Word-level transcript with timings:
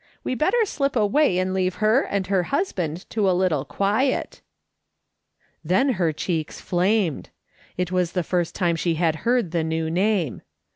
We 0.23 0.33
better 0.33 0.65
slip 0.65 0.95
away 0.95 1.37
and 1.37 1.53
leave 1.53 1.75
her 1.75 2.01
and 2.01 2.25
her 2.25 2.41
husband 2.49 3.07
to 3.11 3.29
a 3.29 3.37
little 3.37 3.65
quiet." 3.65 4.41
Then 5.63 5.89
her 5.89 6.11
cheeks 6.11 6.59
flamed. 6.59 7.29
It 7.77 7.91
was 7.91 8.13
the 8.13 8.23
first 8.23 8.55
time 8.55 8.75
she 8.75 8.95
had 8.95 9.17
heard 9.27 9.51
the 9.51 9.63
new 9.63 9.91
name. 9.91 10.41